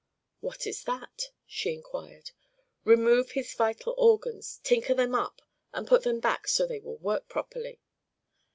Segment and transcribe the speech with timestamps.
[0.39, 2.31] "What is that?" she inquired.
[2.85, 5.43] "Remove his vital organs, tinker them up
[5.73, 7.79] and put them back so they will work properly."